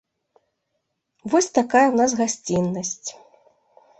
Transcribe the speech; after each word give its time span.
Вось 1.33 1.49
такая 1.59 1.83
ў 1.89 1.95
нас 2.03 2.11
гасціннасць. 2.21 3.09